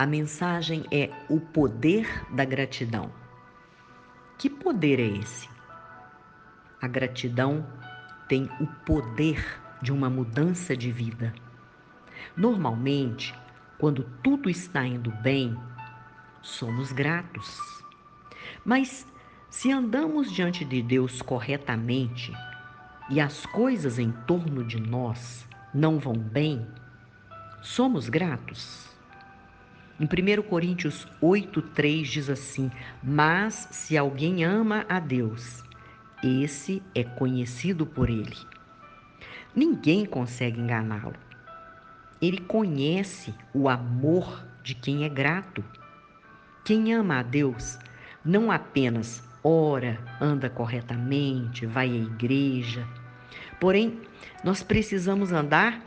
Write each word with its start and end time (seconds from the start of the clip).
A 0.00 0.06
mensagem 0.06 0.86
é 0.90 1.10
o 1.28 1.38
poder 1.38 2.24
da 2.34 2.42
gratidão. 2.42 3.12
Que 4.38 4.48
poder 4.48 4.98
é 4.98 5.18
esse? 5.18 5.46
A 6.80 6.88
gratidão 6.88 7.66
tem 8.26 8.48
o 8.58 8.66
poder 8.86 9.44
de 9.82 9.92
uma 9.92 10.08
mudança 10.08 10.74
de 10.74 10.90
vida. 10.90 11.34
Normalmente, 12.34 13.38
quando 13.76 14.04
tudo 14.22 14.48
está 14.48 14.86
indo 14.86 15.10
bem, 15.22 15.54
somos 16.40 16.92
gratos. 16.92 17.60
Mas 18.64 19.06
se 19.50 19.70
andamos 19.70 20.32
diante 20.32 20.64
de 20.64 20.80
Deus 20.80 21.20
corretamente 21.20 22.32
e 23.10 23.20
as 23.20 23.44
coisas 23.44 23.98
em 23.98 24.12
torno 24.26 24.64
de 24.64 24.80
nós 24.80 25.46
não 25.74 25.98
vão 25.98 26.14
bem, 26.14 26.66
somos 27.60 28.08
gratos. 28.08 28.98
Em 30.00 30.06
1 30.06 30.42
Coríntios 30.44 31.06
8,3 31.22 32.04
diz 32.04 32.30
assim: 32.30 32.70
Mas 33.02 33.68
se 33.70 33.98
alguém 33.98 34.42
ama 34.44 34.86
a 34.88 34.98
Deus, 34.98 35.62
esse 36.24 36.82
é 36.94 37.04
conhecido 37.04 37.84
por 37.84 38.08
ele. 38.08 38.36
Ninguém 39.54 40.06
consegue 40.06 40.58
enganá-lo. 40.58 41.16
Ele 42.18 42.38
conhece 42.38 43.34
o 43.52 43.68
amor 43.68 44.42
de 44.62 44.74
quem 44.74 45.04
é 45.04 45.08
grato. 45.10 45.62
Quem 46.64 46.94
ama 46.94 47.18
a 47.18 47.22
Deus 47.22 47.78
não 48.24 48.50
apenas 48.50 49.22
ora, 49.44 49.98
anda 50.18 50.48
corretamente, 50.48 51.66
vai 51.66 51.90
à 51.90 51.94
igreja, 51.94 52.86
porém, 53.58 54.00
nós 54.42 54.62
precisamos 54.62 55.32
andar 55.32 55.82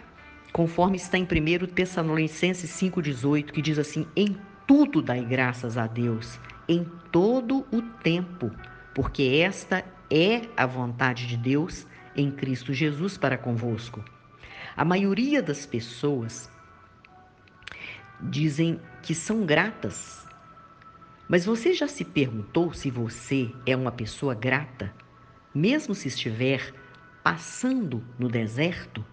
conforme 0.53 0.97
está 0.97 1.17
em 1.17 1.23
1 1.23 1.65
Tessalonicenses 1.73 2.69
5,18, 2.69 3.51
que 3.51 3.61
diz 3.61 3.79
assim: 3.79 4.07
Em 4.15 4.37
tudo 4.67 5.01
dai 5.01 5.25
graças 5.25 5.77
a 5.77 5.87
Deus, 5.87 6.39
em 6.69 6.85
todo 7.11 7.65
o 7.71 7.81
tempo, 7.81 8.51
porque 8.93 9.41
esta 9.43 9.83
é 10.09 10.43
a 10.55 10.67
vontade 10.67 11.27
de 11.27 11.35
Deus 11.35 11.87
em 12.15 12.29
Cristo 12.31 12.71
Jesus 12.71 13.17
para 13.17 13.37
convosco. 13.37 14.05
A 14.77 14.85
maioria 14.85 15.41
das 15.41 15.65
pessoas 15.65 16.49
dizem 18.21 18.79
que 19.01 19.15
são 19.15 19.45
gratas, 19.45 20.25
mas 21.27 21.45
você 21.45 21.73
já 21.73 21.87
se 21.87 22.05
perguntou 22.05 22.73
se 22.73 22.91
você 22.91 23.51
é 23.65 23.75
uma 23.75 23.91
pessoa 23.91 24.35
grata, 24.35 24.93
mesmo 25.53 25.95
se 25.95 26.07
estiver 26.07 26.73
passando 27.23 28.03
no 28.19 28.27
deserto? 28.27 29.03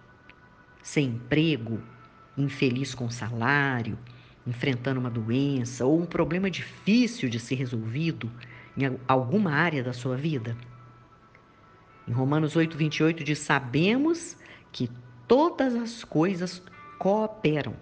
Sem 0.81 1.07
emprego, 1.07 1.81
infeliz 2.37 2.93
com 2.93 3.09
salário, 3.09 3.97
enfrentando 4.45 4.99
uma 4.99 5.09
doença 5.09 5.85
ou 5.85 5.99
um 5.99 6.05
problema 6.05 6.49
difícil 6.49 7.29
de 7.29 7.39
ser 7.39 7.55
resolvido 7.55 8.31
em 8.77 8.97
alguma 9.07 9.51
área 9.51 9.83
da 9.83 9.93
sua 9.93 10.15
vida? 10.15 10.55
Em 12.07 12.11
Romanos 12.11 12.55
8, 12.55 12.75
28 12.75 13.23
diz: 13.23 13.39
Sabemos 13.39 14.37
que 14.71 14.89
todas 15.27 15.75
as 15.75 16.03
coisas 16.03 16.61
cooperam 16.97 17.75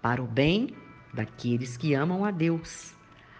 para 0.00 0.22
o 0.22 0.26
bem 0.26 0.74
daqueles 1.12 1.76
que 1.76 1.94
amam 1.94 2.24
a 2.24 2.30
Deus, 2.30 2.94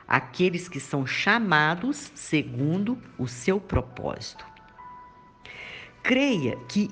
aqueles 0.06 0.68
que 0.68 0.80
são 0.80 1.06
chamados 1.06 2.10
segundo 2.14 2.98
o 3.16 3.26
seu 3.28 3.60
propósito. 3.60 4.44
Creia 6.02 6.56
que 6.68 6.90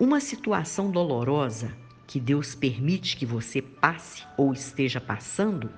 uma 0.00 0.18
situação 0.18 0.90
dolorosa 0.90 1.76
que 2.06 2.18
Deus 2.18 2.54
permite 2.54 3.18
que 3.18 3.26
você 3.26 3.60
passe 3.60 4.26
ou 4.34 4.50
esteja 4.50 4.98
passando, 4.98 5.70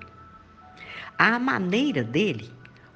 a 1.17 1.37
maneira 1.37 2.01
dele 2.01 2.49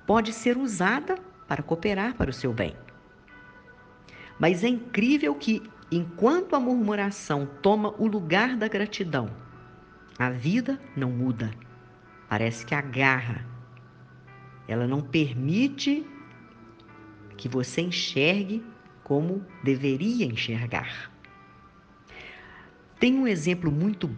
pode 0.07 0.31
ser 0.31 0.57
usada 0.57 1.17
para 1.45 1.61
cooperar 1.61 2.15
para 2.15 2.29
o 2.29 2.33
seu 2.33 2.53
bem. 2.53 2.73
Mas 4.39 4.63
é 4.63 4.69
incrível 4.69 5.35
que, 5.35 5.61
enquanto 5.91 6.55
a 6.55 6.61
murmuração 6.61 7.45
toma 7.61 7.93
o 7.97 8.07
lugar 8.07 8.55
da 8.55 8.69
gratidão, 8.69 9.29
a 10.17 10.29
vida 10.29 10.79
não 10.95 11.11
muda. 11.11 11.51
Parece 12.29 12.65
que 12.65 12.73
agarra. 12.73 13.45
Ela 14.65 14.87
não 14.87 15.01
permite 15.01 16.05
que 17.35 17.49
você 17.49 17.81
enxergue 17.81 18.63
como 19.03 19.45
deveria 19.63 20.25
enxergar. 20.25 21.16
Tem 22.99 23.13
um 23.13 23.27
exemplo 23.27 23.71
muito 23.71 24.09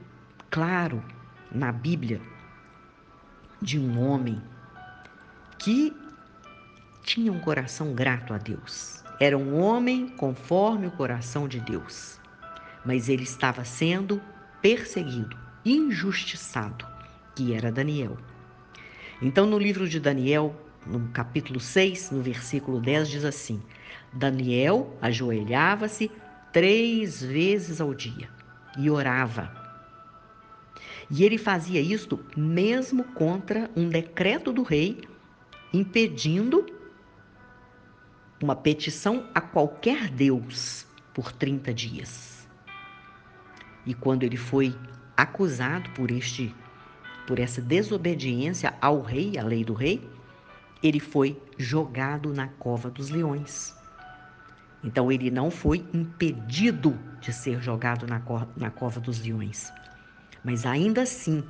claro 0.50 1.04
na 1.52 1.70
Bíblia 1.70 2.22
de 3.62 3.78
um 3.78 4.00
homem 4.00 4.42
que 5.58 5.94
tinha 7.04 7.30
um 7.30 7.42
coração 7.42 7.94
grato 7.94 8.34
a 8.34 8.38
Deus. 8.38 9.04
Era 9.20 9.38
um 9.38 9.60
homem 9.60 10.08
conforme 10.08 10.88
o 10.88 10.92
coração 10.92 11.46
de 11.46 11.60
Deus, 11.60 12.22
mas 12.86 13.10
ele 13.10 13.24
estava 13.24 13.66
sendo 13.66 14.22
perseguido, 14.62 15.38
injustiçado, 15.66 16.88
que 17.36 17.54
era 17.54 17.74
Daniel. 17.74 18.18
Então, 19.22 19.46
no 19.46 19.60
livro 19.60 19.90
de 19.90 20.00
Daniel, 20.00 20.56
no 20.88 21.10
capítulo 21.10 21.60
6, 21.60 22.12
no 22.12 22.22
versículo 22.22 22.80
10, 22.80 23.10
diz 23.10 23.26
assim: 23.26 23.62
Daniel 24.14 24.96
ajoelhava-se 25.02 26.10
três 26.54 27.22
vezes 27.22 27.82
ao 27.82 27.94
dia 27.94 28.39
e 28.78 28.90
orava. 28.90 29.52
E 31.10 31.24
ele 31.24 31.38
fazia 31.38 31.82
isto 31.82 32.24
mesmo 32.38 33.04
contra 33.04 33.70
um 33.76 33.90
decreto 33.90 34.54
do 34.54 34.62
rei 34.62 35.02
impedindo 35.74 36.66
uma 38.42 38.56
petição 38.56 39.28
a 39.34 39.42
qualquer 39.42 40.10
Deus 40.10 40.86
por 41.14 41.32
30 41.32 41.74
dias. 41.74 42.48
E 43.86 43.94
quando 43.94 44.24
ele 44.24 44.38
foi 44.38 44.76
acusado 45.18 45.90
por 45.92 46.12
este 46.12 46.56
por 47.28 47.38
essa 47.38 47.62
desobediência 47.62 48.74
ao 48.82 49.02
rei, 49.02 49.38
à 49.38 49.44
lei 49.44 49.64
do 49.64 49.76
rei, 49.76 50.10
ele 50.82 51.00
foi 51.00 51.40
jogado 51.60 52.34
na 52.34 52.48
cova 52.48 52.90
dos 52.90 53.12
leões. 53.12 53.79
Então 54.84 55.12
ele 55.12 55.30
não 55.30 55.52
foi 55.52 55.86
impedido 55.94 56.98
de 57.20 57.34
ser 57.34 57.62
jogado 57.62 58.08
na, 58.08 58.20
co 58.20 58.48
na 58.56 58.70
cova 58.70 59.00
dos 59.00 59.20
leões. 59.20 59.72
Mas 60.44 60.66
ainda 60.66 61.02
assim, 61.02 61.44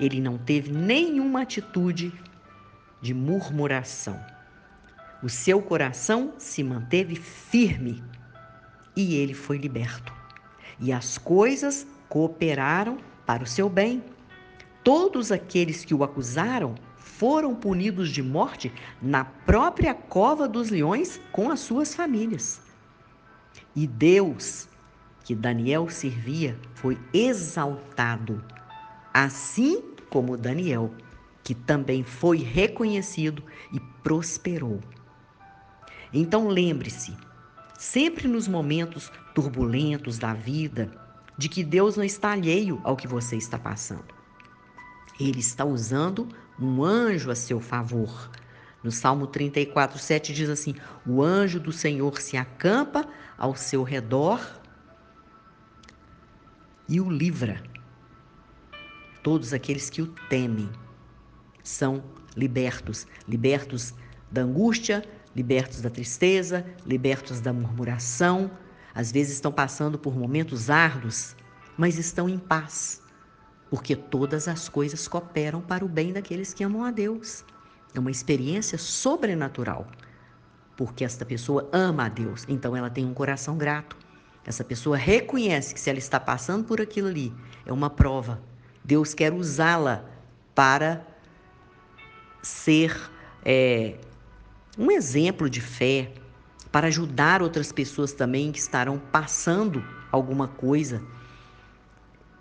ele 0.00 0.20
não 0.20 0.36
teve 0.36 0.72
nenhuma 0.72 1.42
atitude 1.42 2.12
de 3.00 3.14
murmuração. 3.14 4.20
O 5.22 5.28
seu 5.28 5.60
coração 5.62 6.34
se 6.38 6.64
manteve 6.64 7.14
firme 7.14 8.02
e 8.96 9.14
ele 9.14 9.34
foi 9.34 9.58
liberto. 9.58 10.12
E 10.80 10.92
as 10.92 11.18
coisas 11.18 11.86
cooperaram 12.08 12.98
para 13.26 13.44
o 13.44 13.46
seu 13.46 13.68
bem. 13.68 14.02
Todos 14.82 15.30
aqueles 15.30 15.84
que 15.84 15.94
o 15.94 16.02
acusaram 16.02 16.74
foram 17.20 17.54
punidos 17.54 18.08
de 18.08 18.22
morte 18.22 18.72
na 19.02 19.26
própria 19.26 19.92
cova 19.92 20.48
dos 20.48 20.70
leões 20.70 21.20
com 21.30 21.50
as 21.50 21.60
suas 21.60 21.94
famílias. 21.94 22.62
E 23.76 23.86
Deus, 23.86 24.66
que 25.22 25.34
Daniel 25.34 25.90
servia, 25.90 26.58
foi 26.72 26.98
exaltado, 27.12 28.42
assim 29.12 29.82
como 30.08 30.34
Daniel, 30.34 30.94
que 31.44 31.54
também 31.54 32.02
foi 32.02 32.38
reconhecido 32.38 33.42
e 33.70 33.78
prosperou. 34.02 34.80
Então 36.14 36.48
lembre-se, 36.48 37.14
sempre 37.78 38.26
nos 38.28 38.48
momentos 38.48 39.12
turbulentos 39.34 40.18
da 40.18 40.32
vida, 40.32 40.90
de 41.36 41.50
que 41.50 41.62
Deus 41.62 41.98
não 41.98 42.04
está 42.04 42.30
alheio 42.30 42.80
ao 42.82 42.96
que 42.96 43.06
você 43.06 43.36
está 43.36 43.58
passando. 43.58 44.14
Ele 45.20 45.40
está 45.40 45.66
usando 45.66 46.26
um 46.60 46.84
anjo 46.84 47.30
a 47.30 47.34
seu 47.34 47.60
favor. 47.60 48.30
No 48.82 48.90
Salmo 48.90 49.26
34, 49.26 49.98
7 49.98 50.32
diz 50.32 50.48
assim: 50.48 50.74
O 51.06 51.22
anjo 51.22 51.58
do 51.58 51.72
Senhor 51.72 52.20
se 52.20 52.36
acampa 52.36 53.08
ao 53.36 53.54
seu 53.54 53.82
redor 53.82 54.40
e 56.88 57.00
o 57.00 57.10
livra. 57.10 57.62
Todos 59.22 59.52
aqueles 59.52 59.90
que 59.90 60.02
o 60.02 60.06
temem 60.28 60.68
são 61.62 62.02
libertos 62.36 63.06
libertos 63.28 63.94
da 64.30 64.42
angústia, 64.42 65.04
libertos 65.34 65.80
da 65.82 65.90
tristeza, 65.90 66.64
libertos 66.86 67.40
da 67.40 67.52
murmuração. 67.52 68.50
Às 68.94 69.12
vezes 69.12 69.34
estão 69.34 69.52
passando 69.52 69.98
por 69.98 70.16
momentos 70.16 70.70
árduos, 70.70 71.36
mas 71.76 71.98
estão 71.98 72.28
em 72.28 72.38
paz 72.38 72.99
porque 73.70 73.94
todas 73.94 74.48
as 74.48 74.68
coisas 74.68 75.06
cooperam 75.06 75.60
para 75.60 75.84
o 75.84 75.88
bem 75.88 76.12
daqueles 76.12 76.52
que 76.52 76.64
amam 76.64 76.84
a 76.84 76.90
Deus. 76.90 77.44
É 77.94 78.00
uma 78.00 78.10
experiência 78.10 78.76
sobrenatural, 78.76 79.86
porque 80.76 81.04
esta 81.04 81.24
pessoa 81.24 81.68
ama 81.72 82.06
a 82.06 82.08
Deus, 82.08 82.44
então 82.48 82.76
ela 82.76 82.90
tem 82.90 83.06
um 83.06 83.14
coração 83.14 83.56
grato. 83.56 83.96
Essa 84.44 84.64
pessoa 84.64 84.96
reconhece 84.96 85.72
que 85.72 85.80
se 85.80 85.88
ela 85.88 85.98
está 85.98 86.18
passando 86.18 86.64
por 86.64 86.80
aquilo 86.80 87.06
ali, 87.06 87.32
é 87.64 87.72
uma 87.72 87.88
prova. 87.88 88.42
Deus 88.84 89.14
quer 89.14 89.32
usá-la 89.32 90.04
para 90.54 91.06
ser 92.42 92.96
é, 93.44 93.96
um 94.76 94.90
exemplo 94.90 95.48
de 95.48 95.60
fé, 95.60 96.12
para 96.72 96.88
ajudar 96.88 97.42
outras 97.42 97.70
pessoas 97.70 98.12
também 98.12 98.50
que 98.50 98.58
estarão 98.58 98.98
passando 98.98 99.84
alguma 100.10 100.48
coisa 100.48 101.02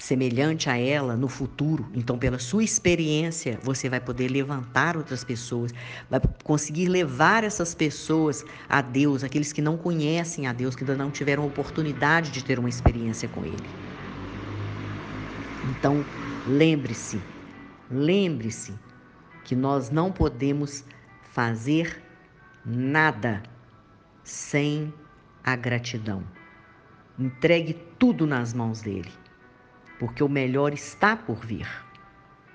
semelhante 0.09 0.71
a 0.71 0.75
ela 0.75 1.15
no 1.15 1.27
futuro. 1.27 1.88
Então, 1.94 2.17
pela 2.17 2.39
sua 2.39 2.63
experiência, 2.63 3.59
você 3.61 3.88
vai 3.88 4.00
poder 4.00 4.27
levantar 4.27 4.97
outras 4.97 5.23
pessoas, 5.23 5.71
vai 6.09 6.19
conseguir 6.44 6.88
levar 6.88 7.44
essas 7.44 7.75
pessoas 7.75 8.44
a 8.67 8.81
Deus, 8.81 9.23
aqueles 9.23 9.53
que 9.53 9.61
não 9.61 9.77
conhecem 9.77 10.47
a 10.47 10.53
Deus, 10.53 10.75
que 10.75 10.83
ainda 10.83 10.95
não 10.95 11.11
tiveram 11.11 11.45
oportunidade 11.45 12.31
de 12.31 12.44
ter 12.44 12.57
uma 12.57 12.67
experiência 12.67 13.29
com 13.29 13.45
Ele. 13.45 13.69
Então, 15.69 16.03
lembre-se, 16.47 17.21
lembre-se 17.91 18.73
que 19.44 19.56
nós 19.56 19.91
não 19.91 20.11
podemos 20.11 20.83
fazer 21.33 22.01
nada 22.65 23.44
sem 24.23 24.91
a 25.44 25.56
gratidão. 25.56 26.23
Entregue 27.19 27.77
tudo 28.00 28.25
nas 28.25 28.56
mãos 28.56 28.81
dele 28.81 29.11
porque 30.00 30.24
o 30.24 30.30
melhor 30.30 30.74
está 30.74 31.16
por 31.16 31.46
vir. 31.46 31.68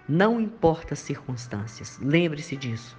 Não 0.08 0.40
importa 0.40 0.94
as 0.94 1.00
circunstâncias, 1.00 1.98
lembre-se 2.00 2.56
disso, 2.56 2.96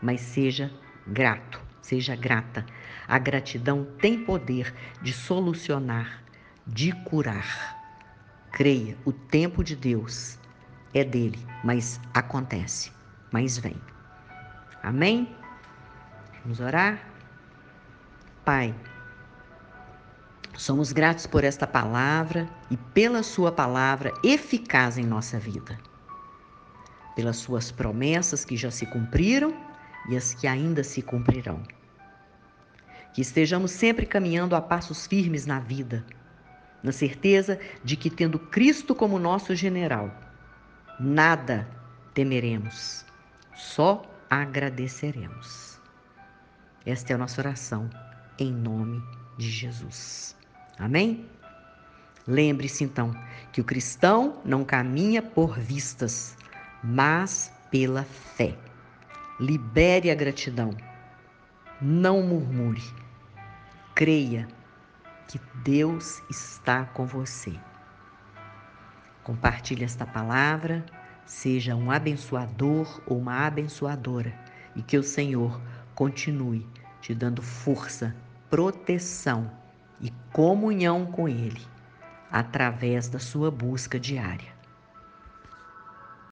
mas 0.00 0.20
seja 0.20 0.72
grato, 1.06 1.60
seja 1.82 2.16
grata. 2.16 2.64
A 3.06 3.18
gratidão 3.18 3.84
tem 4.00 4.24
poder 4.24 4.74
de 5.02 5.12
solucionar, 5.12 6.22
de 6.66 6.92
curar. 7.04 7.76
Creia, 8.52 8.96
o 9.04 9.12
tempo 9.12 9.62
de 9.62 9.76
Deus 9.76 10.38
é 10.94 11.04
dele, 11.04 11.38
mas 11.62 12.00
acontece, 12.14 12.92
mas 13.30 13.58
vem. 13.58 13.76
Amém? 14.82 15.36
Vamos 16.42 16.60
orar? 16.60 16.98
Pai, 18.44 18.74
Somos 20.58 20.90
gratos 20.90 21.24
por 21.24 21.44
esta 21.44 21.68
palavra 21.68 22.48
e 22.68 22.76
pela 22.76 23.22
Sua 23.22 23.52
palavra 23.52 24.12
eficaz 24.24 24.98
em 24.98 25.06
nossa 25.06 25.38
vida. 25.38 25.78
Pelas 27.14 27.36
Suas 27.36 27.70
promessas 27.70 28.44
que 28.44 28.56
já 28.56 28.68
se 28.68 28.84
cumpriram 28.86 29.54
e 30.08 30.16
as 30.16 30.34
que 30.34 30.48
ainda 30.48 30.82
se 30.82 31.00
cumprirão. 31.00 31.62
Que 33.14 33.20
estejamos 33.20 33.70
sempre 33.70 34.04
caminhando 34.04 34.56
a 34.56 34.60
passos 34.60 35.06
firmes 35.06 35.46
na 35.46 35.60
vida, 35.60 36.04
na 36.82 36.90
certeza 36.90 37.60
de 37.84 37.96
que, 37.96 38.10
tendo 38.10 38.36
Cristo 38.36 38.96
como 38.96 39.16
nosso 39.16 39.54
general, 39.54 40.12
nada 40.98 41.68
temeremos, 42.12 43.06
só 43.54 44.02
agradeceremos. 44.28 45.80
Esta 46.84 47.12
é 47.12 47.14
a 47.14 47.18
nossa 47.18 47.40
oração, 47.40 47.88
em 48.40 48.52
nome 48.52 49.00
de 49.38 49.48
Jesus. 49.48 50.36
Amém? 50.78 51.26
Lembre-se 52.26 52.84
então 52.84 53.14
que 53.52 53.60
o 53.60 53.64
cristão 53.64 54.40
não 54.44 54.64
caminha 54.64 55.22
por 55.22 55.58
vistas, 55.58 56.36
mas 56.84 57.52
pela 57.70 58.04
fé. 58.04 58.56
Libere 59.40 60.10
a 60.10 60.14
gratidão. 60.14 60.70
Não 61.80 62.22
murmure. 62.22 62.82
Creia 63.94 64.46
que 65.26 65.40
Deus 65.64 66.22
está 66.30 66.84
com 66.84 67.06
você. 67.06 67.54
Compartilhe 69.24 69.84
esta 69.84 70.06
palavra, 70.06 70.84
seja 71.24 71.74
um 71.74 71.90
abençoador 71.90 73.00
ou 73.06 73.18
uma 73.18 73.46
abençoadora 73.46 74.32
e 74.74 74.82
que 74.82 74.96
o 74.96 75.02
Senhor 75.02 75.60
continue 75.94 76.66
te 77.00 77.14
dando 77.14 77.42
força, 77.42 78.14
proteção 78.48 79.50
e 80.00 80.12
comunhão 80.32 81.06
com 81.06 81.28
Ele 81.28 81.62
através 82.30 83.08
da 83.08 83.18
sua 83.18 83.50
busca 83.50 83.98
diária. 83.98 84.57